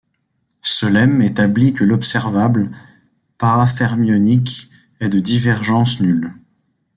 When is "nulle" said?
5.99-6.33